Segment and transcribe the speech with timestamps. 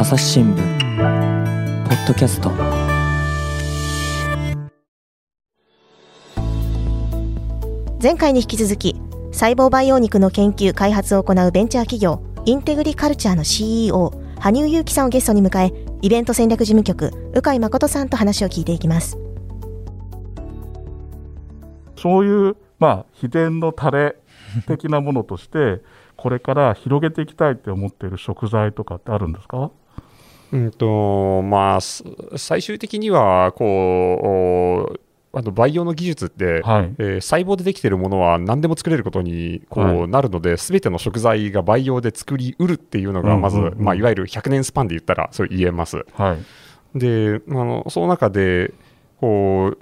[0.00, 0.62] 朝日新聞ポ
[1.94, 2.50] ッドキャスト。
[8.02, 8.96] 前回に引き続き
[9.30, 19.18] 細胞培養肉の研究開発を行うベンチャー企業インテグリカルチャーの CEO 羽生祐樹さんをゲストに迎えイベント戦略事務局鵜飼誠さんと話を聞いていきます。
[21.98, 24.16] そういう、まあ、秘伝のタレ
[24.66, 25.82] 的なものとして
[26.16, 29.70] これから広げていきたいって思っている食材とかってあるんですか？
[30.52, 32.04] うんとまあ、す
[32.36, 35.00] 最終的にはこう
[35.32, 46.04] あの培養の技術って、はいえー細胞でできているものは何でも作れることにこう、はいなるので、すべての食材が培養で作りうるっていうのが、まず、うんうんうんまあ、いわゆる100年スパンで言ったら、そう言えます。
[46.14, 46.38] はい
[46.94, 48.72] で、あのその中で、
[49.20, 49.76] こ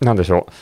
[0.00, 0.52] う、なんでしょう。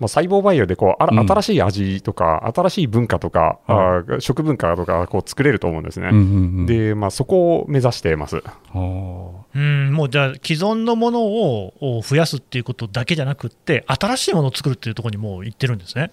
[0.00, 6.08] まあ、細胞培養でこうあらうん新しい味とか、新しい文化とか、あー食文化とかこう作れると思うんですね。
[6.10, 8.42] うんうんうんで、まあ、そこを目指しています。
[8.74, 16.10] うん、もうじゃあ、既存のものをを増やすっていうことだけじゃなくって、新しいものを作るっていうところにもう行ってるんですね。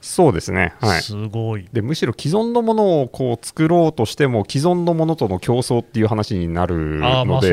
[0.00, 0.74] そうですね。
[0.80, 1.02] はい。
[1.02, 1.66] すごい。
[1.72, 7.48] でむしろ既存のものをこう作ろうとしても既存のものとの競争っていう話になるので、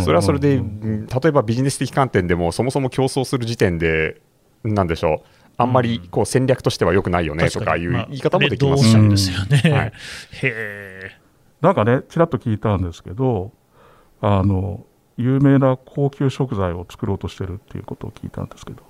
[0.00, 4.20] それはそれで、ううん例えばビジネス的観点でもそもそも競争する時点で
[4.64, 5.28] なんでしょう。
[5.56, 8.84] あんまりこう戦略としては良くないよねとかいうまあ言い方もできます。
[8.84, 9.76] し、レッドオーシャンですよね。
[9.76, 9.86] はい。
[9.86, 9.92] へ
[10.42, 11.10] え。
[11.60, 13.52] なんかねちらっと聞いたんですけど
[14.20, 14.84] あの
[15.16, 18.82] 有名な高級食材を作ろうとしてるっていうことを聞いたんですけど。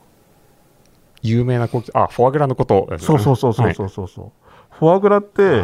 [1.23, 2.99] 有名な高級あフォアグラのことね。
[2.99, 5.63] そうそうそうそうはいそうそうそう、フォアグラって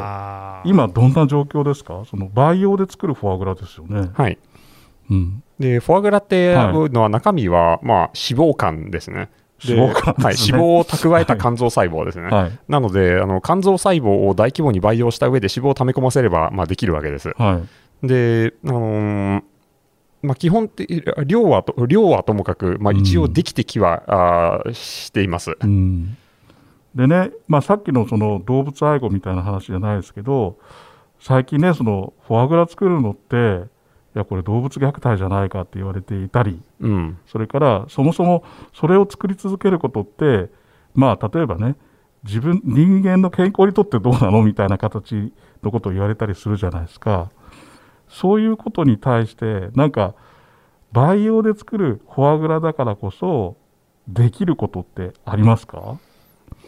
[0.69, 4.39] 今どんな状況ですかその培養で作るフォアグラですよね、はい
[5.11, 9.31] うん、でフォアグラってはいのは中身は、まあ、脂肪肝ですね。
[9.65, 12.29] で脂肪肝はい、脂肪を蓄えた肝臓細胞ですね。
[12.29, 17.33] はいなのであの肝臓細胞を大規模に培養した上で脂肪を溜め込ませれば、まあ、できるわけです。
[17.37, 19.43] はいで、あのー
[20.23, 25.57] まあ、基本的量はと量はともかく、まあ、一応できてきは、あーしています。
[25.61, 26.17] うん、
[26.95, 30.59] でね、まあ、さっきのその動物愛護みたいな話じゃないですけど
[31.21, 33.69] 最近ねそのフォアグラ作るのって
[34.15, 37.19] いやこれ動物虐待じゃないかって言われていたりうん。
[37.27, 40.51] それからそもそもそれを作り続けることって
[40.95, 41.77] まあ例えばね
[42.23, 45.33] 自分人間の健康にとってどうなのみたいな形
[45.63, 47.31] のことを言われたりするじゃないですか。
[48.09, 50.15] そういうことに対してなんか
[50.93, 53.57] 培養で作るフォアグラだからこそ
[54.07, 55.99] できることってありますか？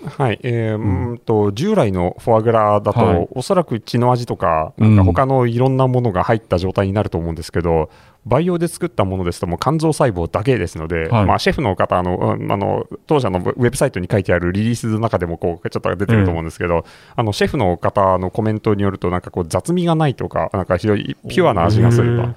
[0.04, 3.28] はいえーんうーんと従来のフォアグラだと、はい。
[3.32, 5.06] おそらく血の味とか、うんなん。
[5.06, 7.90] か他のいろんなものが入った状態になると思うんですけど、
[8.26, 11.24] 培養で作ったものですと、もう肝臓細胞だけですので、はい。
[11.26, 22.28] まあ、シェフの方あの、うんあの当社のウェブサイトに書いてあるリリースの中でもこうちょっと出てると思うんですけど、あのシェフの方のコメントによると、なんかこう雑味がないとか、なんか非常にピュアな味がすると。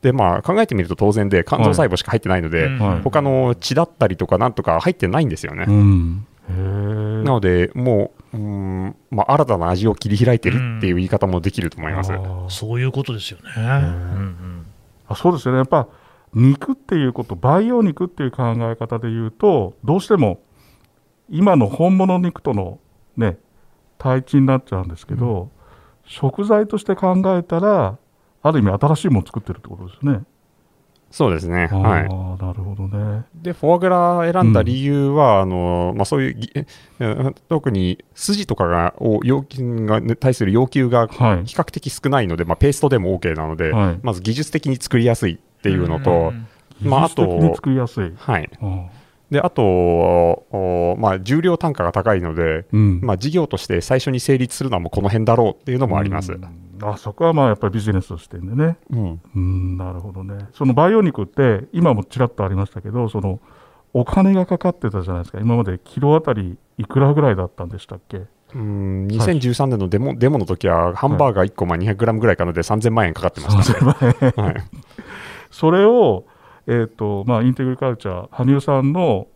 [0.00, 2.78] でまあ、考えてみると当然で肝臓細胞しか入ってないので、うん。
[2.78, 5.64] はい他の血だったりとかなんとか入ってないんですよね。
[5.66, 12.12] うんなので、もう、うーんまあ、新たな味を切り開いてるっていう言い方もできると思います。
[12.12, 13.44] あーそういうことですよね。
[13.56, 14.66] うんうん
[15.10, 15.88] あそうですよねやっぱ
[16.34, 20.42] 肉っていうこと培養肉っていう考え方で言うとどうしても
[21.30, 22.78] 今の本物肉との
[23.16, 23.38] ね
[23.96, 25.50] 対峙になっちゃうんですけど、
[26.04, 27.98] 食材として考えたら
[28.42, 30.20] ある意味新しいものを作ってるってことですね。
[31.10, 31.68] そうですね。
[31.72, 32.02] ああはい。
[32.02, 33.24] なるほどね。
[33.34, 46.46] で、フォアグラ選んだ理由は、あのまあ、そういう特に筋とかがを要求がに対する要求がはい比較的少ないので、まあ、ペーストでも OK なので、はいまず技術的に作りやすいっていうのと、うん
[46.80, 48.12] まあ技術的に作りやすい。
[48.16, 48.50] はい。
[48.60, 48.86] あ
[49.30, 56.32] で、あと、おまあ、重量単価が高いので、うんまあ、事業として最初に成立するのはもうこの辺だろうっていうのもあります。
[56.32, 58.76] うんあそこはまあやっぱりビジネスとしてでね。
[58.90, 60.48] うんうんなるほどね。
[60.52, 63.40] その培養肉って今もちらっとありましたけど、その
[63.94, 65.40] お金がかかってたじゃないですか。
[65.40, 68.26] 今までキロあたりいくらぐらいだったんでしたっけ？
[68.54, 73.92] うん2013年のデモデモの時は、ハンバーガー1個まあ 200g ぐらいかので3000万円かかってました、ね。
[73.92, 74.44] 3000万円。
[74.44, 74.54] はい
[75.50, 76.24] それを
[76.66, 79.26] えっ、とまあインテグリカルチャー羽生さんの、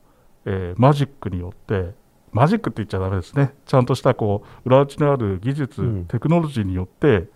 [0.44, 1.94] えーマジックによって。
[2.32, 3.55] マジックって言っちゃダメですね。
[3.67, 6.05] ちゃんとしたこう裏打ちのある技術、うん。
[6.06, 7.29] テクノロジーによって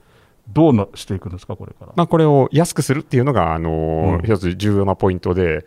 [0.49, 1.93] どうなしていくんですかこれから。
[1.95, 4.25] まあ、これを安くするっていうのが、あのーうん。
[4.25, 5.67] 一つ重要なポイントで、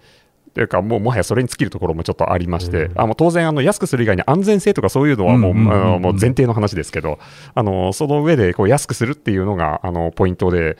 [0.54, 3.02] というか、もうもはやそれに尽きるところもちょっとありまして、うん。
[3.02, 7.20] あもう当然あの、安くする以外に安全性とかそういうのはもう,、前提の話ですけど、
[7.54, 10.78] あのその上でこう安くするっていうのがあのポイントで、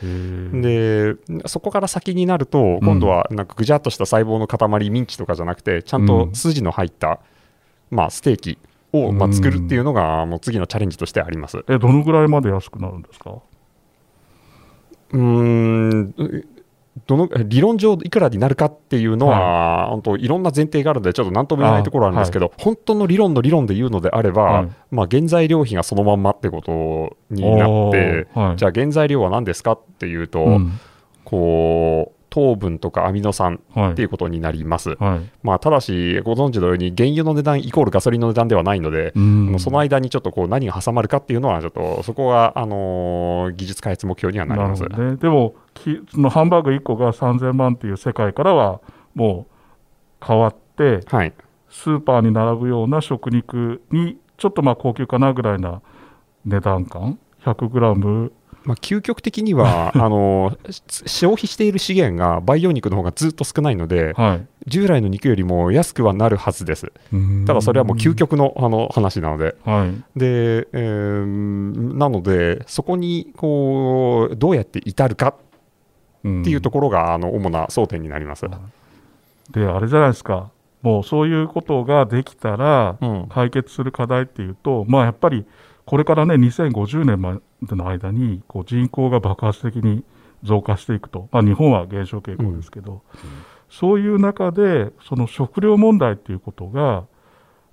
[0.54, 1.16] で
[1.46, 7.20] そこから先になると、今度はなんかぐじゃっとした細胞の塊、ミンチとかじゃなくて、ちゃんと筋の入った、
[7.92, 8.58] まあ、ステーキ
[8.94, 11.64] を、まあ、作るっていうのが、もう次のチャレンジとしてあります。
[11.68, 13.36] えどのぐらいまで安くなるんですか？
[15.12, 16.14] うーん
[17.08, 24.70] どの理論上いくらになるかっていうのは、本当いろんな前提があるのでちょっと何とも言えないところあるんですけど、本当の理論の理論で言うのであれば、はい。
[24.92, 28.28] まあ、原材料費がそのまんまってことになって、
[28.58, 30.80] じゃあ原材料は何ですかっていうと、うん。
[31.24, 33.92] こう糖分とかアミノ酸はい。
[33.92, 34.96] っていうことになります。
[35.00, 35.30] はい。
[35.44, 39.60] まあ、ただし、ご存知のように、原油の値段イコールガソリンの値段ではないので、うん。
[39.60, 44.84] その間にちょっとこう何が挟まるかっていうのは、ちょっとそこはあのー技術開発目標にはなります。
[44.84, 48.82] なるほどね、でもきそのハンバーグ1個が3000万っていう世界からは
[49.16, 49.48] も
[50.22, 51.34] う変わってはい、
[51.70, 55.82] スーパーに並ぶような食肉にちょっとまあ高級かなぐらいな
[56.46, 58.32] 値段感？100g
[58.70, 60.58] まあ、究極的には あの
[61.06, 66.92] 消費している資源が培養肉の方がずっと少ないので、はい従来の肉よりも安くはなるはずです。
[67.48, 69.56] ただそれはもう究極のあの話なので。
[69.64, 75.36] はいで、えーなので、そこにこうどうやって至るかっ
[76.20, 78.46] っていうところが、あの主な争点になります。
[79.52, 80.52] であれじゃないですか
[80.82, 85.46] もうそういうことができたらうん解決する課題っていうと、まあやっぱり
[85.86, 87.40] これからね2050年まで
[87.76, 90.04] の間にこう人口が爆発的に
[90.44, 93.02] 増加していくと、まあ、日本は減少傾向ですけど、
[93.70, 97.06] そういう中でその食料問題っていうことが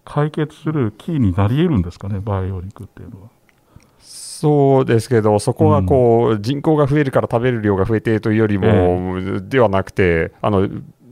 [0.05, 3.29] 解決するキーになり得るんですかね培養肉っていうのは。
[3.99, 10.69] そうですけど、そこがこう、人口が増えるから食べる量が増えてというよりも、ではなくて、あの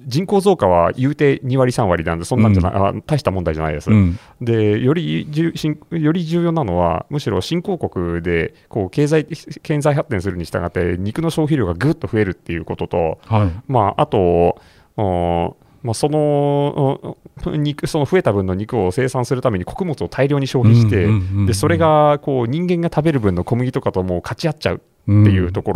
[0.07, 3.91] 人口増加は言うて2割、3割なんで、そんなんじゃない、あ大した問題じゃないです。
[3.91, 4.19] うん。
[4.41, 13.53] でより重新より重要なのは、むしろ新興国でこう経済経済発展するに従って、肉の消費量がぐっと増えるっていうことと、はい。
[13.67, 14.59] まあ、あと、
[14.97, 16.19] おまあ、その
[17.45, 21.47] お肉その増えた分の肉を生産するために穀物を大量に消費して、うんうんうんうん。
[21.47, 25.75] でそれがこう人間が食べる分の小麦とかともう勝ち合っちゃうっていうとこ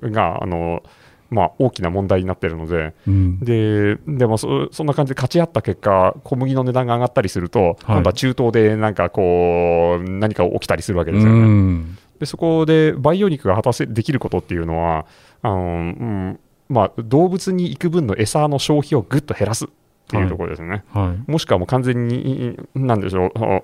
[0.00, 0.84] ろが、あの
[1.30, 2.94] まあ、大きな問題になってるので。
[3.06, 11.38] うんででもそそんな感じで勝ち合った結果、小麦の値段が上がったりすると、今度は中東でなんかこう、何か起きたりするわけですよね。
[11.38, 15.06] うんでそこで培養肉が果たせできることっていうのは、
[15.40, 19.68] あのうんまあ、動物に行く分の餌の消費をぐっと減らすっ
[20.06, 20.84] ていうところですね。
[20.92, 23.62] はいもしくはもう完全に、なんでしょう、あ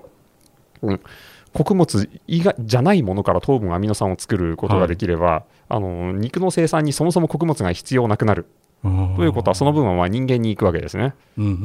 [0.81, 0.99] うん
[1.53, 8.45] 穀物以外じゃないものから糖分、アミノ酸を作ることができれば、あの肉の生産にそもそも穀物が必要なくなる。
[8.83, 11.15] ということは、その分はまあ人間に行くわけですね。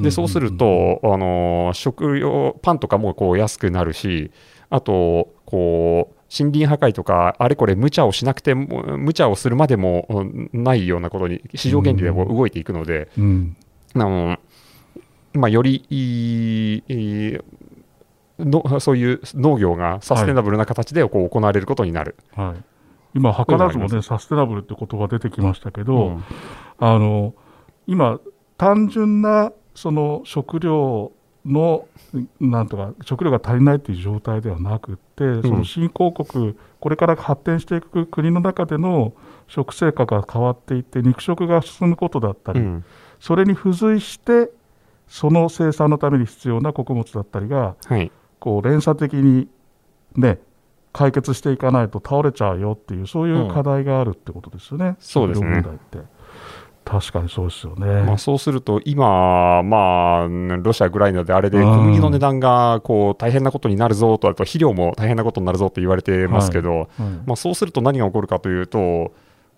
[0.02, 4.30] でそうすると、あの食料、パンとかもこう安くなるし、
[4.70, 13.56] あとこう、森林破壊とか、あれこれ無茶をしなくても、無茶をするまでもうんないようなことに、市場原理でも動いていくので、うん。
[13.94, 14.38] あの
[15.34, 15.96] まあ、よりい
[16.76, 17.38] いいい
[18.38, 22.16] のそういう農業がサステナブルな形でこう行われることになる。
[22.34, 22.64] はい、
[23.14, 26.24] 今、図らずもね、サステナブルって言葉出てきましたけど、うん。
[26.78, 27.34] あの
[27.86, 28.20] 今、
[28.56, 31.12] 単純なその食料
[31.44, 31.86] の、
[32.40, 39.12] なんとか、食料が足りないという状態ではなくって、その新興国、これから発展していく国の中での
[39.48, 42.84] 食生活が変わっていって、肉食が進むことだったり、うん。
[43.20, 44.50] それに付随して、
[45.08, 48.10] その生産のために必要な穀物だったりが、はい。
[48.38, 49.48] こう連鎖的に
[50.16, 50.40] ね、
[50.92, 55.46] 解決していかないと倒れちゃうよっていう、そういう課題があるってことですよね、そうですね。
[55.46, 56.12] 食料問題って。
[56.84, 58.02] 確かにそうですよね。
[58.02, 61.64] まあ、そうすると、今、まあ、ロシア、ウクライナであれでうん。
[61.64, 66.88] 小麦の値段がこう大変なことになるぞと、あと肥料も大変なことになるぞと言われてますけど、はい。
[67.26, 69.12] まあ、そうすると何が起こるかというと、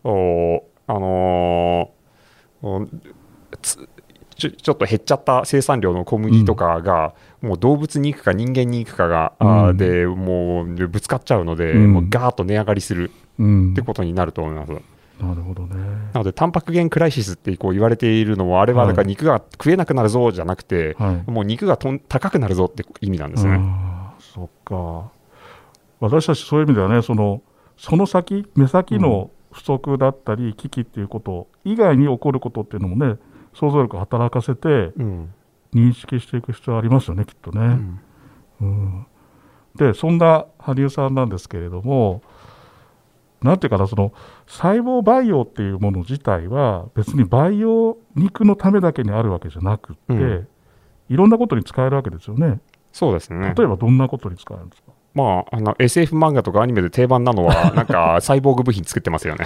[0.04, 2.86] おあのーお
[3.60, 3.88] つ
[4.36, 14.72] ちょちょっと減っちゃった生産量の小麦とかが、もう動物に行くか人間に行くかが、うんでもうぶつかっちゃうので、うんもうガーッと値上がりするうんってことになると思います。
[15.20, 15.76] なるほどね。
[16.12, 21.30] なので、タンパク源クライシスってこう言われているのも、あれはだから肉が食えなくなるぞじゃなくて、はい。
[21.30, 23.60] もう肉がとん高くなるぞって意味なんですね。
[24.18, 25.10] そっか。
[26.00, 27.42] 私たちそういう意味ではね、その
[27.76, 33.16] その先、目先の不足だったり、危機っていうこと以外に起こることっていうのもね、
[33.54, 35.34] 想像力を働かせてうん
[35.74, 37.60] 認識していく必要ありますよね、きっとね。
[37.60, 38.00] うん
[38.60, 39.06] うん
[39.76, 42.22] でそんな羽生さんなんですけれども、
[43.42, 44.12] なんていうかな、その
[44.46, 50.48] 細胞培養っていうもの自体は、別に培養肉のためだけにあるわけじゃなくって、うん
[51.10, 52.60] いろんなことに使えるわけですよね。
[52.90, 53.52] そうですね。
[53.54, 59.44] 例えばどんなことに使えるんですか、まあ、あの SF 漫画とかアニメで定番なのは、なんかサイボーグ部品作ってますよね。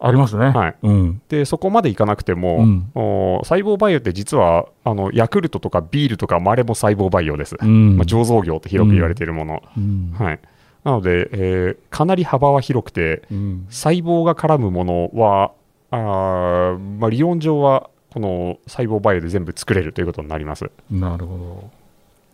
[0.00, 0.46] ありますね。
[0.46, 7.56] はいうんで、そこまでいかなくても、うんお細胞培養って実はあのヤクルトとかビールとか、まれも細胞培養です。
[7.60, 9.62] うんまあ、醸造業って広く言われているもの。
[9.76, 10.40] うんはい
[10.84, 15.52] なので、えーかなり幅は広くて、うん細胞が絡むものは、
[15.90, 20.70] あーまあ、理論上はこの細胞バイオで全部作れるということになります。
[20.90, 21.70] なるほ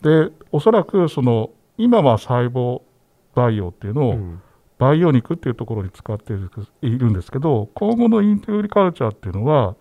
[0.03, 0.27] ど。
[0.29, 2.83] で、おそらくその今は細胞
[3.35, 4.41] バイオっていうのを、うん
[4.85, 6.33] 培養肉っていうところに使って
[6.83, 9.77] いるんですけど、今後のインテグリカルチャーっていうのは、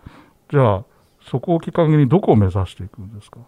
[0.51, 0.83] じゃあ、
[1.29, 3.39] そこをきっかけにどこを目指していくんですか？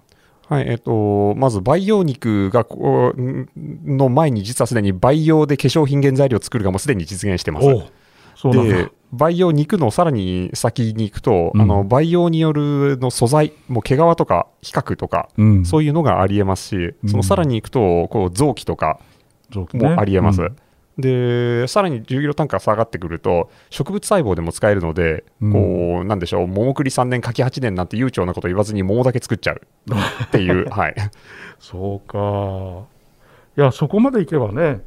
[0.47, 3.49] はいえっとまず培養肉がこうん
[3.85, 7.67] の前に実はすでに培養で化粧品原材料を作るがもうすでに実現してます。
[7.67, 8.91] で。
[9.11, 18.99] 培養肉のさらに先に行くと、うんあの培養によるの素材もう毛皮とか皮革とか、うん、そういうのがありえますし、うんそのさらに行くとこう臓器とか
[19.73, 20.41] もありえます。
[20.41, 20.55] うん
[20.97, 29.61] でさらに重量単価が下がってくると植物細胞でも使えるので、うんこうなんでしょう桃栗3年柿8年なんて悠長なこと言わずに桃だけ作っちゃう
[30.25, 30.95] っていうはい
[31.59, 32.87] そうか。
[33.57, 34.81] いや、そこまでいけばね、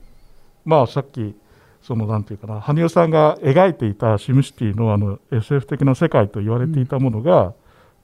[0.65, 1.35] まあさっき、
[1.83, 7.55] そのなんていうかな、羽生さんが描いていたシムシティのあの SF 的な世界と言われていたものが、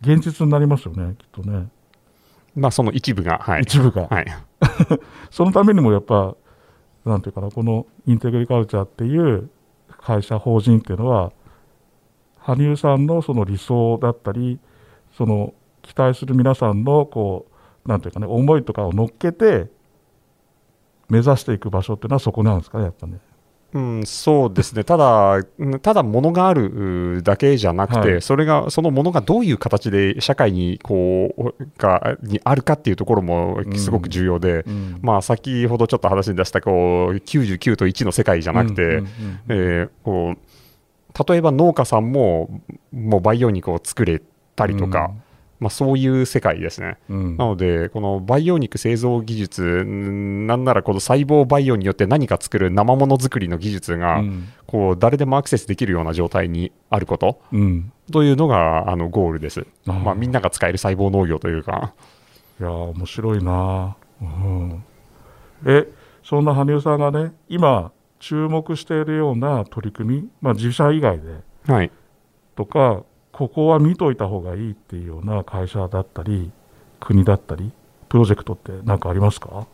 [0.01, 1.69] 現実になりますよね、きっとね。
[2.57, 4.09] まあその一部がはい、一部が。
[4.09, 4.27] はい、
[5.31, 6.35] そのためにもやっぱ、
[7.05, 9.51] なんていうかな、このインテグリカルチャーっていう
[10.01, 11.33] 会社、法人っていうのは、
[12.39, 14.59] 羽生さんのその理想だったり、
[15.17, 17.47] その期待する皆さんのこ
[17.85, 19.71] う、なんていうかね、思いとかを乗っけて、
[21.09, 23.19] 目指していく場所っていうのはそこなんですかね、やっぱね。
[23.75, 24.85] うん、そうですね。
[24.85, 28.23] ただうんただ物があるうだけじゃなくて、はい。
[28.23, 34.99] それがそのものがどういう形で社会にこうがにあるかっていうところもすごく重要で、うん。
[35.03, 39.09] まあ、先ほどちょっと話に出したこう99と1の世界じゃなくて、うんうんうん
[39.49, 40.39] えーこう
[41.29, 42.61] 例えば農家さんも
[42.93, 44.21] もう培養肉を作れ
[44.57, 45.13] たりとか、
[45.65, 46.99] まあ、そういう世界ですね。
[47.09, 47.37] うん。
[47.39, 54.49] なので、この培養肉製造技術、んなんならこの細胞培養によって何か作る生物作りの技術が、うん。
[54.67, 57.41] こう誰でもアクセスできるような状態にあること。
[57.51, 57.93] うん。
[58.13, 59.67] というのがあのゴールです。
[59.87, 61.95] まあ、みんなが使える細胞農業というか。
[62.61, 64.85] いやー面白いな、うん、
[65.67, 65.89] え
[66.23, 67.91] そんな羽生さんがね今
[68.21, 71.91] 注目しているような取り組み、まあ、自社以外ではい。
[72.55, 73.03] とか
[73.35, 76.53] ここは見といた方がいいっていうような会社だったり
[77.01, 77.73] 国だったり
[78.09, 79.67] プロジェクトって何かありますか？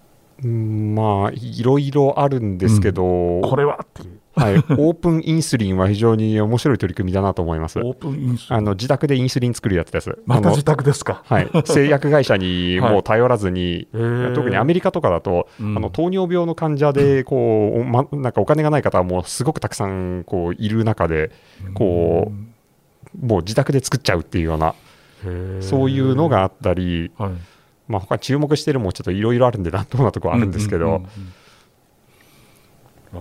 [0.43, 4.19] うんまあ、いろいろあるんですけど、これはっていう。
[4.35, 7.79] はい、オープンインスリンは非常に面白い取り組みだなと思います。
[7.81, 10.17] オープンインスあの自宅でインスリン作るやつです。
[10.25, 11.23] また自宅ですか？
[11.27, 14.35] はい、製薬会社にもう頼らずに、へー。
[14.35, 15.77] 特にアメリカとかだと、うん。
[15.77, 21.33] あの糖尿病の患者でこう、ま、なんかお金がない方はもうすごくたくさんこういる中で、
[21.75, 22.50] こう
[23.19, 24.75] もう自宅で作っちゃうっていうような、
[25.61, 27.33] そういうのがあったり、はい
[27.89, 31.09] まあ他注目してるもちょっといろいろあるんで、なんともなところあるんですけど、うんうん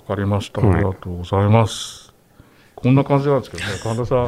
[0.07, 0.61] かりました。
[0.61, 2.08] あはいりがとうございます。
[2.81, 4.27] こんな感じなんですけどね、神田さん。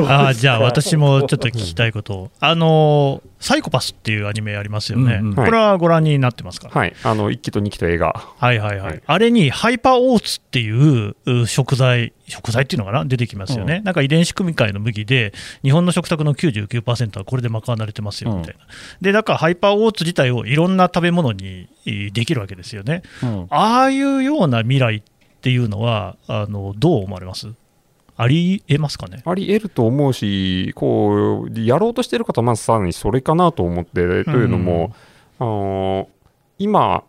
[0.00, 2.14] あーじゃあ、私もちょっと聞きたいこと。
[2.14, 5.34] を、あのーサイコパスっていうアニメありますよね、うんうん。
[5.36, 9.02] これはご覧になってますか、はい、あの1期と2期と映画、はいはいはい、はい。
[9.06, 18.60] あれにハイパーオーツっていうう食材、食材っていうのかな、出てきますよね、なんか遺伝子組み換えの麦で、日本の食卓の99%はこれで賄われてますよみたいな、
[19.00, 23.02] でだからハイパーオーツ自体をいろんな食べ物にえーできるわけですよね、
[23.50, 25.02] ああいうような未来っ
[25.40, 27.48] ていうのは、あのどう思われます？
[28.20, 29.22] ありえますかね？
[29.24, 34.92] あり得ると思うし、こうやろうとしてる方はまずさらにそれかなと思って、というのも、
[35.38, 36.08] あの
[36.58, 37.04] 今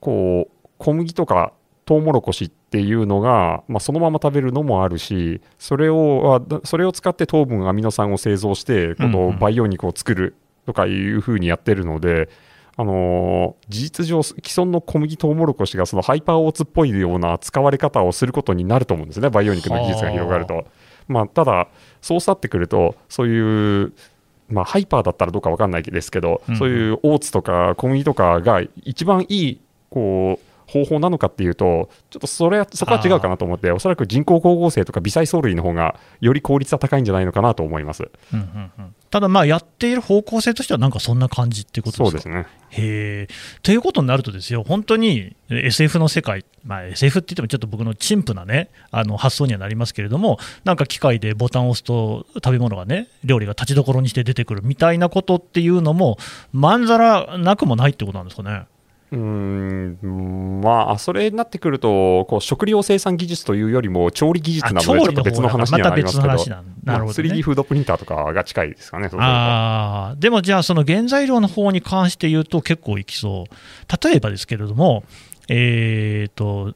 [0.00, 1.52] こう、小麦とか
[1.86, 10.34] トウモロコシっていうのが、まあ、そのまま食べるのもあるし、それをあそれを使って糖分、アミノ酸を製造して、こうんうんの培養肉を作る
[10.66, 12.28] とかいうふうにやってるので、
[12.76, 20.66] あの事実上、既存の小麦、トウモロコシがそのハイパーオーツっぽいような使われ方をすることになると思うんですね、培養肉の技術が広がると。
[21.06, 21.68] まあ、ただ、
[22.00, 23.92] そうなってくると、そういう、
[24.48, 38.10] まあ、ハイパーだったらどうか分かんないですけど、うんそういうオーツとか小麦とかが一番いいこう方法なのかっていうと、ちょっとそれはそこは違うかなと思って、おそらく人工光合成とか微細藻類の方がより効率は高いんじゃないのかなと思います。
[38.32, 42.20] うんうんうんただ、まあやっている方向性としては、なんかそんな感じっていうことですか？
[42.22, 42.48] そうですね。
[42.70, 43.34] へえ。
[43.62, 56.18] ということになるとですよ、本当にえ SF の世界、まあ、SF って言ってもちょっと僕の陳腐なね、あの発想にはなりますけれども、なんか機械でボタンを押すと食べ物がね、料理が立ちどころにして出てくるみたいなことっていうのも、
[56.50, 58.66] まんざらなくもないってことなんですかね？
[59.14, 67.28] うーんまあ、それになってくると、こう食料生産技術というよりも調理技術なので、ちょっと別の話にはなりますけど、また別の話なるほどね。
[67.28, 70.20] まあ 3D フードプリンターとかが近いですかね、あー。
[70.20, 75.04] でもじゃあ、その原材料の方に関して言うと結構いきそう、例えばですけれども、
[75.48, 76.74] えーと、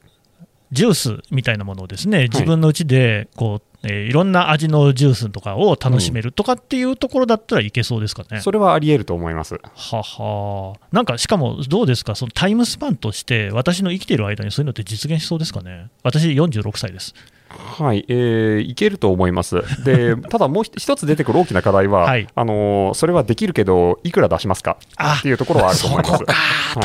[0.71, 8.41] ジュースみたいなものをですね自分のうちでこう、えー、いろんな味のジュースとかを楽しめるとかっていうところだったらいけそうですかね。
[8.41, 9.59] それはあり得ると思います。
[9.75, 15.87] ははなんかしかもどうですか、そのタイムスパンとして私の生きている間にそういうのって実現しそうですかね？
[16.03, 17.15] 私46歳です。
[17.49, 19.61] はい、えー、いけると思います。
[19.83, 24.77] で、ただもう一つ出てくる大きな課題は、はい、あのー、それはできるけど、いくら出しますか？
[25.19, 26.11] っていうところはあると思います。
[26.11, 26.23] はい、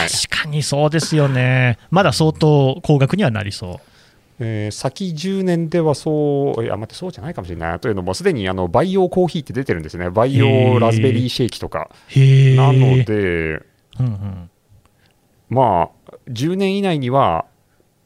[0.09, 1.79] 確かにそうですよね。
[1.91, 3.95] まだ相当高額にはなりそう。
[4.41, 7.81] えー、先10年ではそう、いや、待って、そうじゃないかもしれない。
[7.81, 10.11] というのも、すでにあの培養コーヒーって出てるんですね。
[10.11, 11.89] 培養ラズベリーシェイキとか。
[12.57, 13.63] なので、
[14.01, 14.51] うんうん、
[15.49, 17.45] まあ、10年以内には、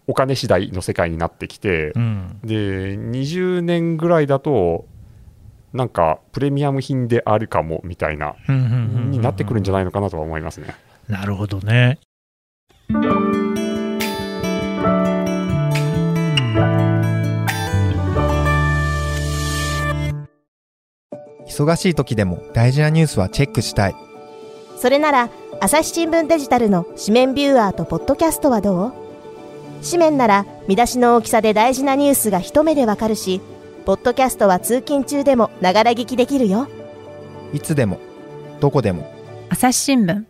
[0.08, 4.86] お金次第の世界になってきて、うん、で20年ぐらいだと
[5.74, 10.74] なんかプレミアム品であるかもみたいなになってくるんじゃないのかなとは思いますね。
[11.08, 11.98] なるほどね。
[21.46, 23.94] 忙しい時でも大事なニュースはチェックしたい。
[24.78, 25.28] それなら
[25.60, 29.07] 朝日新聞デジタルの紙面ビューアーとポッドキャストはどう？
[29.84, 33.40] 紙面なら見出しの大きさで大事なニュースが一目でわかるし、
[33.86, 36.68] ポッドキャストは通勤中でもながら聞きできるよ。
[37.54, 37.98] いつでも、
[38.60, 39.10] どこでも。
[39.48, 40.24] 朝日新聞。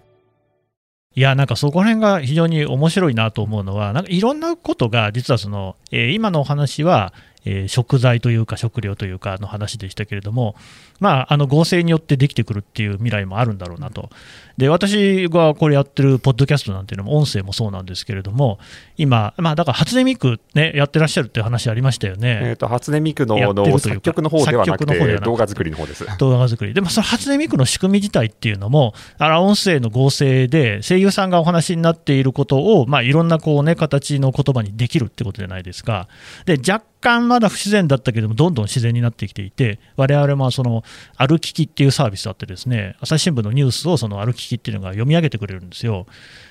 [1.14, 7.12] いや、なんかそこら辺が非常に面白いなと思うのは、なんかいろんなことが、実はその、えー、今のお話は、
[7.44, 10.54] えー、食材というか食料というかの話でしたけれども、
[11.00, 14.10] まあ、あの合成によってできてくるっていう未来もあるんだろうなと。
[14.56, 18.58] で、私がこれやってるポッドキャストなんていうのも音声もそうなんですけれども、
[18.96, 22.40] 今、まあ、だから初音ミクね、やってらっしゃるっていう話ありましたよね。
[22.42, 26.04] えっ、ー、と、初音ミクのの作曲の方ではなくて、動画作りの方です。
[26.18, 26.74] 動画作り。
[26.74, 36.08] でも、その初音ミクの仕組み自体っていうのも、あら、音声の合成で声優さんがお話になっていることを、まあ、いろんなこうね、形の言葉にできるってことじゃないですか。
[36.46, 40.82] で、若干まだ不自然だったけども、どんどん自然になってきていて、我々もその、
[41.16, 46.06] 歩ききっていうサービスあってですね、朝日新聞のニュースをその歩ききっていうのが読み上げてくれるんですよ。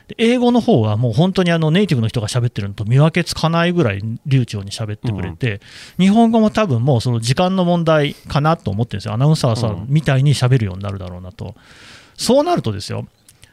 [0.07, 5.61] で英語の方はもう本当にあのネイティブの人が喋ってるのと見分けつかないぐらい流暢に喋ってくれて、
[5.97, 9.13] うん、日本語も多分もうその時間の問題かなと思ってるんですよ。
[9.13, 11.55] アナウンサーさんみたいに喋るようになるだろうなと。
[12.15, 13.07] そうなるとですよ、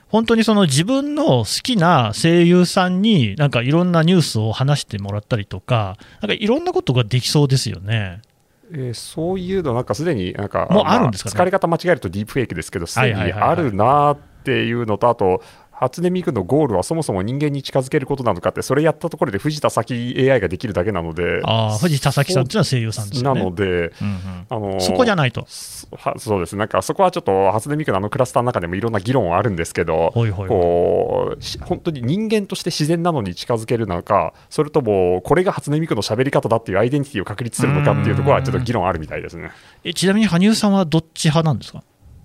[0.09, 8.23] 本当にその自分の好きな声優さんになんかいろんなニュースを話してもらったりとか、なんかいろんなことができそうですよね。
[8.73, 15.43] えー、そういうの、なんかすでになんか、もう、疲れ方間違えるとディープフェイクですけど、すでにあるなっていうのと、あと、
[15.85, 19.95] 初音ミクのゴールはそもそも人間に近づけることなのかって、それやったところで藤田咲
[20.31, 23.33] AI ができるだけなので、あ藤田咲さんっていうのは声優さんですね。
[23.33, 25.47] なので、うんうん、あのそこじゃないと。
[25.49, 26.57] そうです。
[26.57, 30.49] なんかそこはちょっと初音ミクのあのクラスターの中でもいろんな議論はあるんですけど、ほいほい。
[30.49, 39.51] こう本当に人間として自然なのに近づけるのか、それともこれが初音ミクの喋り方だっていうアイデンティティを確立するのかっていうところは、ちょっと議論あるみたいですね。
[39.85, 41.83] えちなみに羽生さんはどっち派なんですか？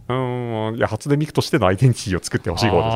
[0.10, 2.90] うんいや初音ミクとしてのアイデンティティを作ってほしい方で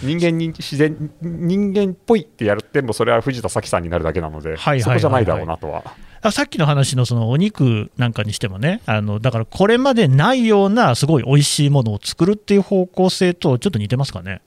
[0.00, 0.14] すね。
[0.14, 5.82] 人間に自然人間っぽいってやるってもそれは藤田咲さんになるだけなので、そこじゃないだろうなとは。
[6.30, 14.40] さっきの話のそのお肉なんかにしてもねあのだからこれまでないようなすごい美味しいものを作るっていう方向性とちょっと似てますかね？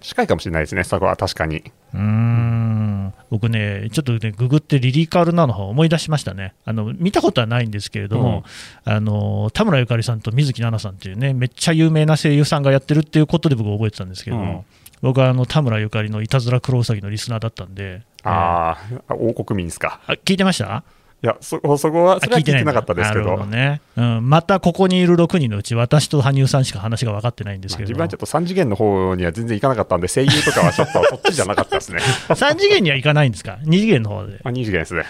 [0.00, 1.62] 近いかもしれないですね、そこは確かに。
[1.94, 6.54] うん僕ね、ちょっとね、ググってリリカルなの思い出しましたね。
[6.64, 8.44] あの見たことはないんですけれども、
[8.86, 14.64] うん、あの田村ゆかりさんと水木奈々さんっていうね、めっちゃ有名な声優さんがやってるっていうことで僕覚えてたんですけども、うん、
[15.02, 18.02] 僕はあの田村ゆかりのいたずらクロウサギのリスナーだったんで。
[18.22, 18.76] あ
[19.08, 20.00] あ、王国民ですか。
[20.06, 20.82] あ聞いてました？
[21.22, 23.36] いやそ、そこは、それは聞いてなかったですけど。
[23.36, 23.82] どね。
[23.96, 31.98] うん、またここにいる6人のうち、私と羽生さんしか話が分かってないんですけど、自分はちょっと3次元の方には全然行かなかったんで、声優とかはちょっとそっちじゃなかったですね。
[32.28, 34.40] 3次元には行かないんですか、2次元の方で。
[34.42, 35.04] あ2次元ですね。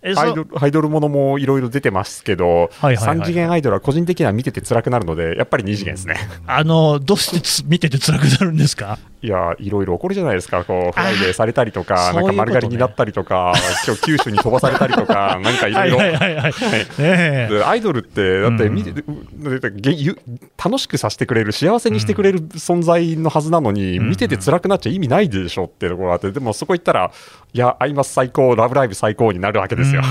[0.00, 6.16] えアイドルアイドルものもいろいろ出てますけど、はいはいはい、3次元アイドルは個人的には見てて辛くなるので、やっぱり2次元ですね。
[6.46, 8.98] あのどうして見てて辛くなるんですか？
[9.20, 13.52] いや、いろいろ起こるじゃないですか、こうフライデーされたりとか、なんか丸刈りになったりとか、
[13.84, 17.66] 急遽九州に飛ばされたりとか、なんかいろいろ。
[17.68, 20.18] アイドルって、だって見て、うん、
[20.62, 27.10] 楽しくさせてくれる、幸せにしてくれる存在のはずなのに、うん、見てて辛くなっちゃ意味ないでしょってところがあって、でもそこ行ったら、
[27.52, 30.02] いや、アイマス最高、ラブライブ最高になるわけですよ。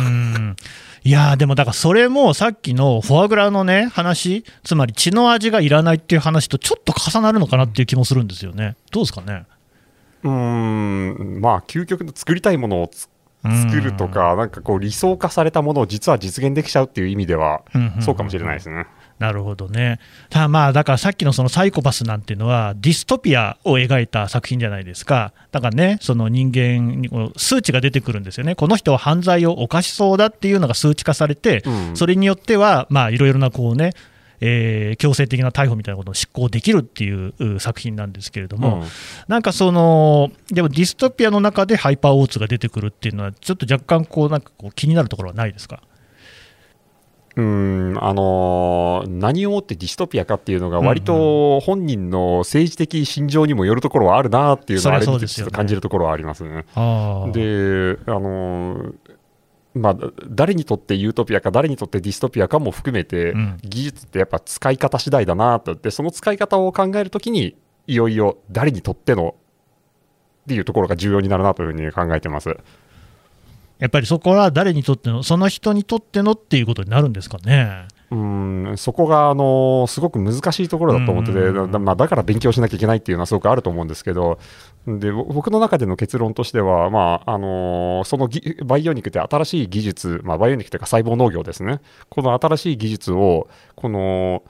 [1.04, 8.76] いやでもだからそれもさっきのフォアグラのね話、つまり血の味がいらないっていう話とちょっと重なるのかなっていう気もするんですよね。
[8.92, 9.46] どうですかね？
[10.24, 11.40] うん。
[11.40, 13.10] まあ究極の作りたいものを作
[13.82, 17.62] るとか、なんかこう理想化されたものを実は実現できちゃうっていう意味では、
[18.02, 18.86] そうかもしれないですね。
[19.20, 20.00] なるほどね。
[20.30, 25.34] ただまあ、だからさっきのそのサイコパスなんていうのは、ディストピアを描いた作品じゃないですか。
[25.52, 28.56] だからね、その人間に数値が出てくるんですよね。
[28.56, 33.94] この人は犯罪を犯しそうだっていうのが数値化されて、うんそれによっては、まあ、いろいろなこうね、
[34.40, 38.84] えー強制的な逮捕みたいなことを執行できるっていうう作品なんですけれども、うん
[39.28, 45.82] なんかその、でもディストピアの中でハイパーオーツが出てくるっていうのは、ちょっと若干こう、なんかこう気になるところはないですか？
[47.36, 56.50] うーんあのー何をもってディストピアかっていうのが、割と本人の政治的心情にもよるところはあるなっていうのは、あれちょっと感じるところはありますね。
[56.52, 58.94] で、あのー
[59.78, 59.98] まあ、
[60.30, 67.56] 誰にとってユートピアか、誰にとってディストピアかも含めて、うん技術ってやっぱ使い方次第だなとで、その使い方を考えるときに、
[67.88, 69.36] いよいよ誰にとっての
[70.44, 72.56] っていうところが重要になるなというふうに考えてます。
[73.80, 77.88] やっぱりそこは誰にとっての、その人にとってのっていうことになるんですかね。
[78.10, 84.40] うーんそこが、あのすごく難しいところだと思ってて、うんだまあ、だから勉強しなきゃいけないっていうのはすごくあると思うんですけど、
[84.88, 94.44] でぼ僕の中での結論としては、まああのそのぎバイオニックって新しい技術、まあ、バイオニックというか細胞農業ですね、この新しい技術を、この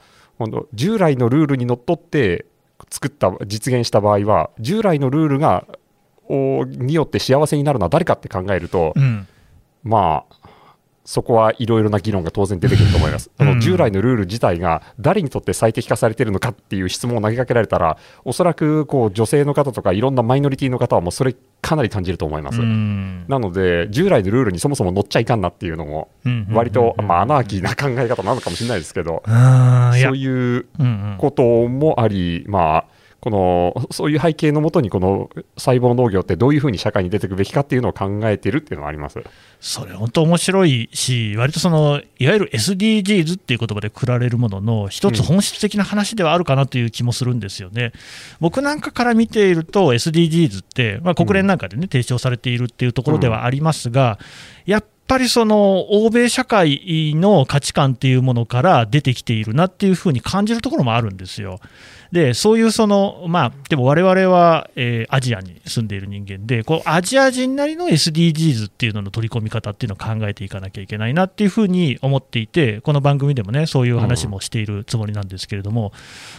[0.74, 2.46] 従来のルールにのっとって
[2.90, 5.66] 作った、実現した場合は、従来のルールが
[6.28, 9.26] おによって幸せになるのは誰かって考えると、うん。
[9.82, 10.48] まあ、
[11.08, 13.30] そこはいろいろな議論が当然出てくると思います。
[13.38, 13.54] あうん。
[13.54, 22.60] の従来のルール自体が誰にとって最適化されているのかっていう質問を投げかけられたら、おそらくこう女性の方とかいろんなマイノリティの方はもうそれかなり感じると思います。
[22.60, 23.24] うん。
[23.26, 29.34] なので、従来のルールにそもそも乗っちゃいかんなっていうのも、うん割と、うんまあ、アナーキーな考え方なのかもしれないですけど、そう
[30.14, 30.66] いう
[31.16, 39.20] こともあり、まあ、このそういう背景のもとに、この細胞農業ってどういうふうに社会に出ていくべきかっていうのを考えてるっていうのはあります。
[39.60, 47.92] それ本当面白いし、割とそのいわゆる SDGs っていう言葉でくられるものの、一つ本質的な話ではあるかなという気もするんですよね。
[48.40, 54.18] 僕なんかから見ていると、SDGs って、まあ、国連なんかでね、提唱されているっていうところではありますが、
[54.64, 61.58] やっぱぱりその欧米社会の価値観っていうものから出てきているなっていうふうに感じるところもあるんですよ。
[62.12, 75.92] でそういうその、まあ、でも我々は、えーアジアに住んでいる人間で、こうアジア人なりの SDGs っていうのの取り込み方っていうのを考えていかなきゃいけないなっていうふうに思っていて、この番組でもね、そういう話もしているつもりなんですけれども、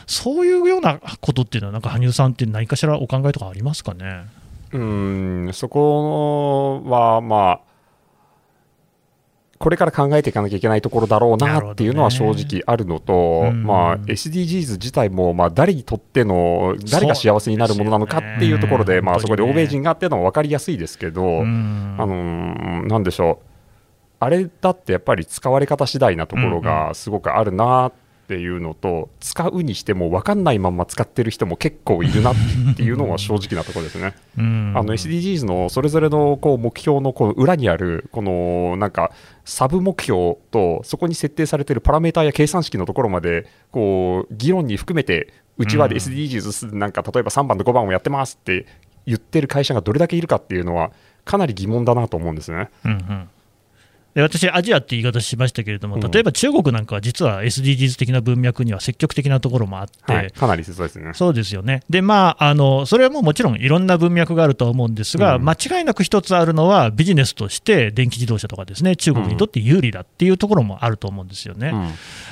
[0.07, 4.25] そういうようなことっていうのは、なんか羽生さんって何かしらお考えとかありますかね？
[4.71, 7.68] うんそこは、まあ、
[9.59, 13.63] これから考えていかなきゃいけないところだろうなっていうのは正直あるのと、うん。
[13.63, 21.95] まあ、SDGs 自体も、まあ、誰にとっての、誰が幸せになるものなのかっていうところで、ねまあ、そこで欧米人がっていうのは分かりやすいですけど、うん。
[21.99, 23.45] あのーなんでしょう、
[24.21, 32.35] あれだってやっぱり使われ方次第なところがすごくあるなっていうのと、使うにしても分かんないまんま使ってる人も結構いるなっ
[32.75, 34.13] ていうのは正直なところですね。
[34.37, 39.11] うんあの SDGs のそれぞれのこう目標のこの裏にあるこのなんか
[39.45, 48.65] サブ目標とそこに設定されているパラメータや計算式のところまでこう議論に含めてうちはうん SDGs なんか例えば3番と5番をやってますって
[49.05, 50.91] 言ってる会社がどれだけいるかっていうのは
[51.25, 52.69] かなり疑問だなと思うんですね。
[52.85, 53.38] うんうんで
[54.15, 61.11] 私、アジアって言い方しましたけれども、うん例えば中国なんかは実は SDGs 的な文脈には積極的なところもあって、はい、かなりそうですね。
[61.13, 61.83] そうですよね。
[61.89, 71.71] で、まあ、あの、それはもうもちろんいろんな文脈があるとは思うんですが、うん間違いなく一つあるのは、ビジネスとして電気自動車とかですね、中国にとって有利だっていうところもあると思うんですよね。
[71.73, 71.89] うん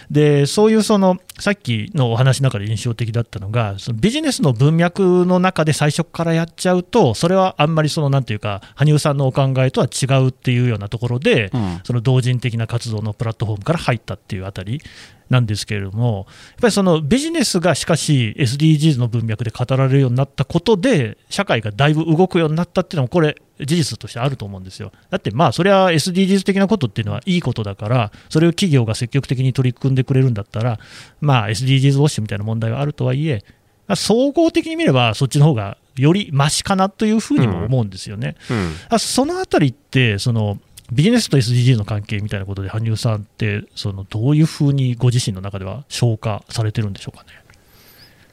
[0.10, 14.82] で、そういうその、さっきのお話の中で印象的だったのが、そのビジネスの文脈の中で最初からやっちゃうと、それはあんまりその、なんていうか、羽生さんのお考えとは違うっていうようなところで、うんその同人的な活動のプラットフォームから入ったっていうあたり
[15.30, 24.92] なんですけれども、やっぱりそのビジネスがしかし SDGs の文脈で語られるようになったことで、社会がだいぶ動くようになったっていうのも、これ、事実としてあると思うんですよ。
[25.10, 30.80] だって、まあ、それは SDGs 的なことっていうのはいいことだから、それを企業が積極的に取り組んでくれるんだったら、
[31.22, 33.44] まあ、SDGs ウォッシュみたいな問題はあるとはいえ、
[33.88, 38.36] まあ総合的に見れば、そっちの方がよりマシかなというふうにも思うんですよね。
[38.50, 40.60] うんあそのあたりってその
[40.92, 47.30] ビジネスと SDGs の関係みたいなことで羽生さんってそのどういうふうにご自身の中では消化されてるんでしょうかね？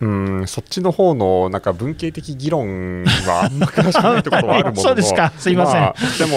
[0.01, 4.83] うん、そっちの方のなんか文系的議論はあんま詳しくないところはあるものの。
[4.83, 5.33] そうですか。
[5.39, 5.83] すいません。
[5.83, 6.37] あでも、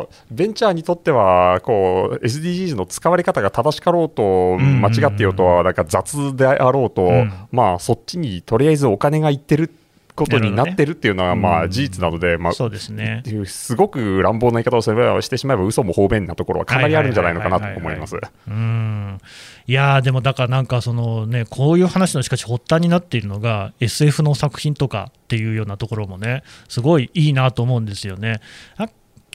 [0.00, 7.32] おベンチャーにとってはこう SDGs の使われ方が正しかろうと、ん間違ってようと、なんか雑であろうと、うん。
[7.52, 9.70] まあ、そっちにとりあえずお金がいってる
[10.14, 13.22] ことになってるっていうのは、まあ、うん事実なので、まあ、そうですね。
[13.46, 18.16] すごく乱暴な言い方をしてしまえば、嘘も方便なところはかなりあるんじゃないのかなと思います。
[18.48, 19.18] うん
[19.66, 28.40] いやーでもだからなんかそのねこういう話のしかし発端になっているのが SF の作品とかっていうようなところもねすごいいいなと思うんですよね。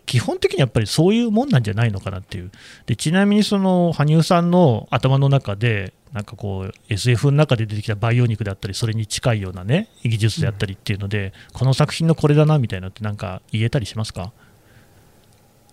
[0.08, 2.52] あ基本的にやっぱりそういうもんなんじゃないのかなっていう。
[2.86, 14.32] でちなみにその羽生さんの頭の中でなんかこう SF の中で出てきた培養肉であったりそれに近いようなね技術であったりっていうので、この作品のこれだなみたいなのってなんか言えたりしますか？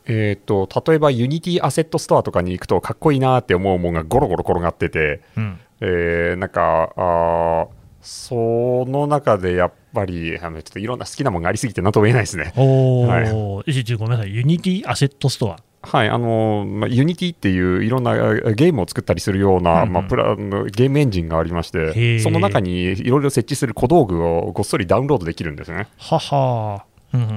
[0.07, 5.59] えー、と例えば Unity Asset Store とかに行くとかっこいいなって思うものがゴロゴロ転がってて、うん。
[5.81, 7.69] えーなんかあー
[8.03, 12.53] その中でやっぱりあのちょっといろんな好きなものがありすぎて何とも言えないですね。
[12.57, 13.31] おはい。
[13.31, 13.63] ご
[14.05, 14.35] めんなさい。
[14.35, 19.93] Unity Asset Storeはい、あのまあ、 Unity っていういろんなえゲームを作ったりするような、うんうん。
[19.93, 25.89] まあ、プラのゲームエンジンがありまして、その中にいろいろ設置する小道具をごっそりダウンロードできるんですね。
[25.99, 26.85] はは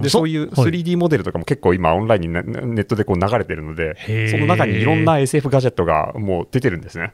[0.02, 0.72] でそういうはい。
[0.72, 7.14] 3D モデルとかも結構今、オンラインにねネットでこう流れてるのでその中にいろんな SF ガジェットがもう出てるんですね。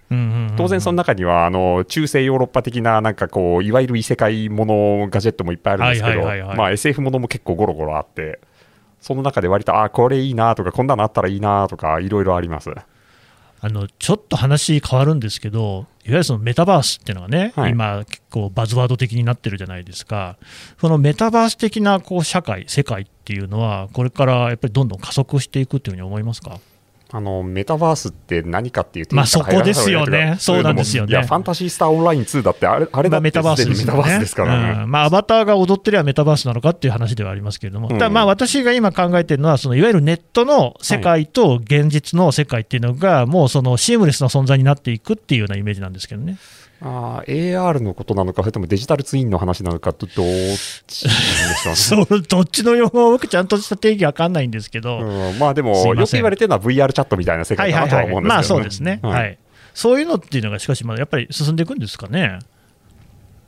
[0.56, 8.40] 当然、その中にはあの中世ヨーロッパ的な、なんかこう、いわゆる異世界ものガジェットもいっぱいあるんですけど、SF ものも結構ゴロゴロあって、
[9.02, 12.72] その中で割と、あこれいいなとか、こんなのあったらいいなとか、いろいろあります。
[13.66, 17.72] あのちょっと話変わるんですけど、いわゆるそのメタバースっていうのがね、はい。
[17.72, 20.38] 今、結構バズワード的になってるじゃないですか、
[20.80, 26.60] そのメタバース的なこう社会、世界っていうのは、これからやっぱりどんどん加速していくっていうふうに思いますか？
[27.16, 30.36] あのメタバースって何かっていうまあそこですよね。
[30.40, 31.12] そうなんですよね。
[31.12, 34.82] いや、ファンタジースターオンライン2だって、あれあれだってまあメタバースすでにメタバースですからね。
[34.82, 34.92] うん。
[34.92, 38.00] まあ、アバターが踊ってりゃメタバースなのかっていう話ではありますけれども、うん。
[38.00, 46.40] ただまあ私が今考えてるのは、そのいわゆるネットの世界と現実の世界っていうのが、もうそのシームレスな存在になっていくっていうようなイメージなんですけどね。
[46.86, 50.26] あー AR のことなのか、それともデジタルツインの話なのかと、どっ
[50.88, 51.76] ちでしょうね。
[51.76, 58.36] そうどっちの用語僕ちゃんとした定義わかんないんですけど、うん、まあでも、よく言われてるのは VR チャットみたいな世界かなとは思うんですけど、ね。
[58.36, 59.34] まあそうですね、ははい。
[59.34, 59.38] い
[59.74, 62.40] そういうのっていうのが、しかし、まあやっぱり進んでいくんですかね。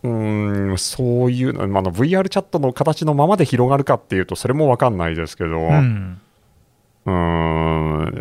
[0.03, 8.11] うーん、そういうの、まあ、あの VR チャットの形のままで広がるかっていうと、それも分かんないですけど、ううんーん、まあ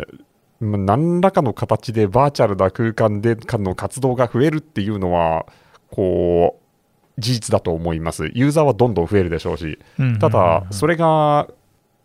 [0.61, 5.45] 何らかの形でバーチャルな空間でかの活動が増えるっていうのは、
[5.91, 6.59] こ
[7.17, 8.29] う、事実だと思います。
[8.33, 11.47] ユーザーはどんどん増えるでしょうし、うんただ、それが、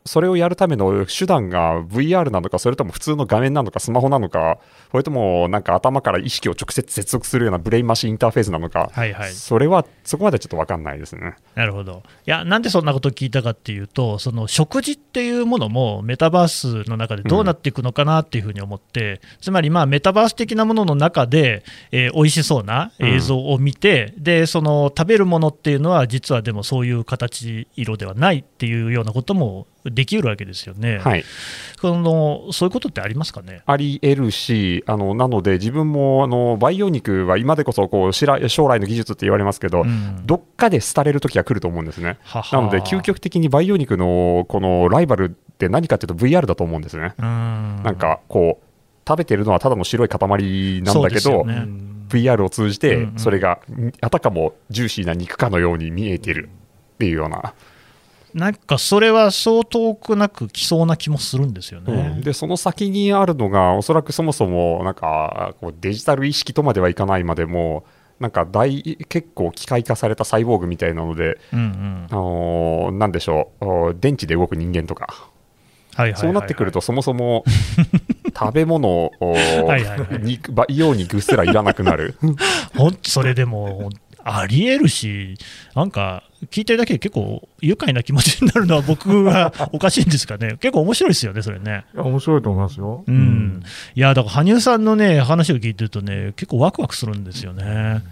[0.05, 4.59] それをやるための手段が VR なのか、それとも普通の画面なのか、スマホなのか、
[4.91, 11.37] それともなんか頭から意識を直接接続するようなブレインマシンインターフェースなのか、はいはいそれはそこまでちょっと分かんないですね。
[11.55, 12.03] なるほど。
[12.27, 30.99] いや、なんでそんなことを聞いたかっていうと、その食事っていうものもメタバースの中でどうなっていくのかなっていうふうに思って、つまりまあメタバース的なものの中で、えー美味しそうな映像を見て、で、その食べるものっていうのは、実はでもそういう形、色ではないっていうようなこともできるわけですよね。
[30.99, 31.25] はい、
[31.81, 33.63] そのそういうことってありますかね？
[33.67, 42.19] ありえるし、あのなので自分もあの培養肉は今でこそこうしら将来の技術って言われますけど、うんどっかで廃れる時が来ると思うんですね。
[42.23, 47.15] ははなので、究極的に培養肉のこのライバルって何かっていうと VR だと思うんですね。
[47.19, 48.65] うんなんかこう
[49.09, 51.67] 食べてるのはただの白い塊なんだけど、よね
[52.11, 53.61] VR を通じてそれが
[54.01, 56.49] あたかもジューシーな肉かのように見えてる
[56.95, 57.55] っていうような、
[58.35, 62.13] なんかそれはそう遠くなく来そうな気もするんですよね。
[62.17, 62.21] うん。
[62.21, 67.85] でその先にあるのがおそらくそもそもなんかこうデジタル意識とまではいかないまでも
[68.19, 72.07] なんか大結構機械化されたサイボーグみたいなので、うんうん。
[72.11, 75.07] あのーなんでしょうお電池で動く人間とか。
[75.95, 76.21] はいはいはいはい。
[76.21, 77.45] そうなってくるとそもそも
[78.39, 79.13] 食べ物を
[79.67, 80.21] はいはいはい。
[80.23, 82.15] 肉培養肉すらいらなくなる。
[82.77, 83.91] ほんとそれでも
[84.39, 85.37] ありえるし、
[85.75, 91.85] なんか聞いてるだけで結構愉快な気持ちになるのは 僕はおかしいんですかね、結構面白いですよね、それね。
[91.95, 93.05] いや面白いと思いますよ。
[93.07, 93.63] うん、
[93.95, 98.03] いやだから羽生さんのね話を聞いてるとね結構ワクワクするんですよね。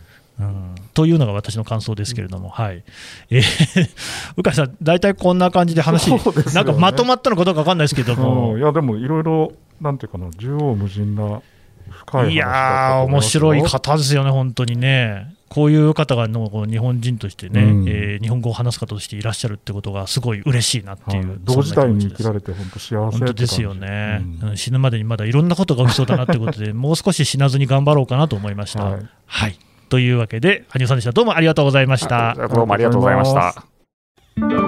[0.41, 2.85] うん、というのが私の感想ですけれども、はい。
[3.29, 3.43] えー、
[4.39, 6.21] 鵜飼さん、大体こんな感じで話、ね。
[6.55, 8.61] なんかまとまったのかどうか分かんないですけども、うん。
[8.61, 11.43] いやでもいろいろなんていうかな縦横無尽な
[11.91, 15.35] 深い話いやー、面白い方ですよね、本当にね。
[15.49, 28.85] こういう方がの日本人としてね、うんえー日本語を話す方としていらっしゃるってことがすごい嬉しいなっていう、はい同時代に生きられれて本当幸せ本当ですよね、うんうん死ぬまでにまだいろんなことが起きそうだなってことで、 もう少し死なずに頑張ろうかなと思いました。
[28.85, 29.59] ははいい、
[29.89, 31.13] というわけで、羽生さんでした。
[31.13, 32.35] どうもありがとうございました。
[32.35, 34.68] どうもありがとうございました。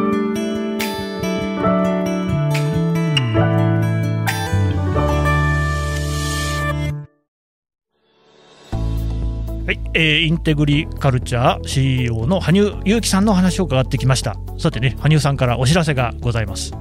[9.70, 14.35] はい、えーインテグリカルチャー CEO の羽生祐樹さんのお話を伺ってきました。
[14.59, 16.72] さてね羽生さんからお知らせがございます。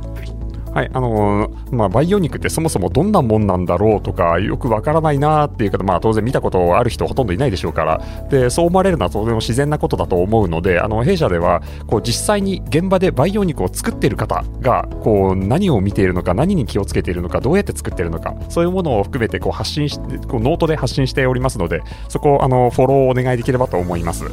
[0.73, 8.01] はいあのーまあ、培養肉ってそもそもどんなもんなんだろうとかよくわからないなっていう方、まあ、当然見たことある人ほとんどいないでしょうから。
[8.29, 24.23] でそう思われるのはとても自然なことだと思うのであの弊社ではこう実際に現場で培養肉を作っている方がこう何を見ているのか何に気をつけているのかどうやって作っているのかそういうものを含めてこう発信しこうノートで発信しておりますのでそこをあのフォローをお願いできればと思います。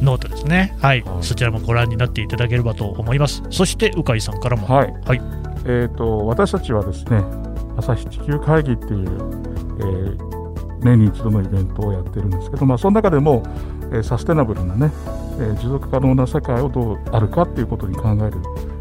[0.00, 0.76] ノートですね。
[0.80, 1.24] はい、はい。
[1.24, 3.42] そちらもご覧になっていただければと思います。
[3.50, 4.66] そして鵜飼さんからも。
[4.68, 7.22] はい、はいえー、と私たちはですね
[7.76, 9.08] 朝日地球会議っていう、
[9.80, 10.34] えー
[10.84, 13.42] 年に一度のイベントをやってるんですけど、まあ、その中でも、
[13.90, 14.92] えーサステナブルなね、
[15.38, 18.32] えー持続可能な世界をどうあるかっていうことに考える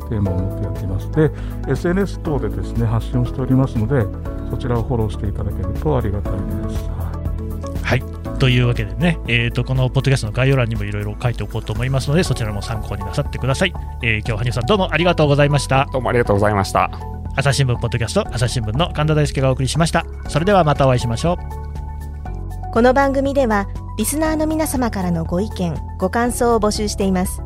[0.09, 1.09] テーマを持ってやっています。
[1.11, 1.31] で
[1.71, 4.05] SNS 等でですね発信をしておりますので
[4.49, 8.01] そちらをフォローしていただけるとありがたいです、はい。
[8.01, 8.22] はい。
[8.43, 15.87] というわけでね、えー、とこのポッドキャストの概要欄にもいろいろ書いておこうと思いますのでそちらも参考になさってください、えー今日は羽生さんどうもありがとうございました。
[15.93, 16.91] どうもありがとうございました。
[17.37, 20.05] 朝日新聞ポッドキャスト朝日新聞の神田大輔がお送りしました。
[20.27, 22.71] それではまたお会いしましょう。
[22.73, 27.41] この番組ではリスナーの皆様からのご意見ご感想を募集しています。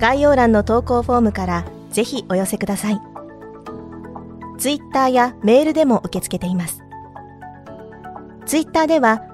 [0.00, 2.98] 概要欄の投稿フォームからぜひお寄せください。
[4.56, 6.82] ツイッターやメールでも受け付けています。
[8.46, 9.33] ツイッターでは